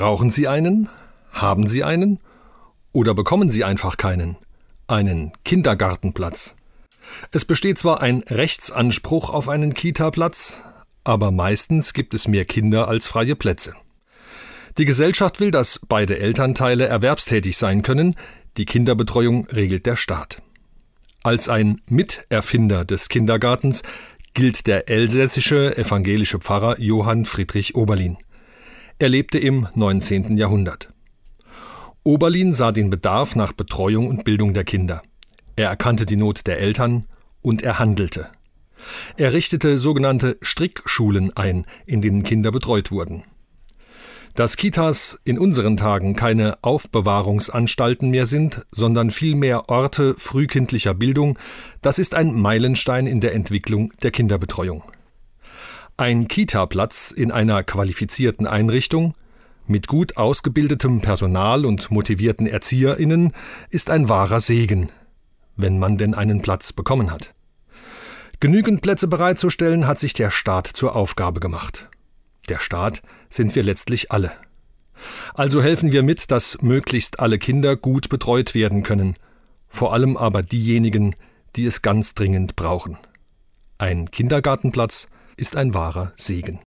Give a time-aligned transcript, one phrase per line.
[0.00, 0.88] Brauchen Sie einen?
[1.30, 2.20] Haben Sie einen?
[2.90, 4.38] Oder bekommen Sie einfach keinen?
[4.88, 6.56] Einen Kindergartenplatz.
[7.32, 10.62] Es besteht zwar ein Rechtsanspruch auf einen Kita-Platz,
[11.04, 13.74] aber meistens gibt es mehr Kinder als freie Plätze.
[14.78, 18.14] Die Gesellschaft will, dass beide Elternteile erwerbstätig sein können,
[18.56, 20.40] die Kinderbetreuung regelt der Staat.
[21.22, 23.82] Als ein Miterfinder des Kindergartens
[24.32, 28.16] gilt der elsässische evangelische Pfarrer Johann Friedrich Oberlin.
[29.00, 30.36] Er lebte im 19.
[30.36, 30.92] Jahrhundert.
[32.04, 35.00] Oberlin sah den Bedarf nach Betreuung und Bildung der Kinder.
[35.56, 37.06] Er erkannte die Not der Eltern
[37.40, 38.28] und er handelte.
[39.16, 43.24] Er richtete sogenannte Strickschulen ein, in denen Kinder betreut wurden.
[44.34, 51.38] Dass Kitas in unseren Tagen keine Aufbewahrungsanstalten mehr sind, sondern vielmehr Orte frühkindlicher Bildung,
[51.80, 54.82] das ist ein Meilenstein in der Entwicklung der Kinderbetreuung.
[56.00, 59.12] Ein Kita-Platz in einer qualifizierten Einrichtung
[59.66, 63.34] mit gut ausgebildetem Personal und motivierten Erzieherinnen
[63.68, 64.88] ist ein wahrer Segen,
[65.56, 67.34] wenn man denn einen Platz bekommen hat.
[68.40, 71.90] Genügend Plätze bereitzustellen hat sich der Staat zur Aufgabe gemacht.
[72.48, 74.32] Der Staat sind wir letztlich alle.
[75.34, 79.16] Also helfen wir mit, dass möglichst alle Kinder gut betreut werden können,
[79.68, 81.14] vor allem aber diejenigen,
[81.56, 82.96] die es ganz dringend brauchen.
[83.76, 86.58] Ein Kindergartenplatz ist ein wahrer Segen.